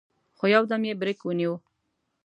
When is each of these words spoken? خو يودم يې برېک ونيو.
خو 0.37 0.45
يودم 0.55 0.81
يې 0.89 0.93
برېک 0.99 1.19
ونيو. 1.23 1.53